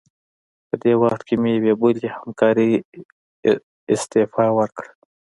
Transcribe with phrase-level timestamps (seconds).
[0.67, 2.69] په دې وخت کې مې یوې بلې همکارې
[3.93, 4.91] استعفا ورکړه.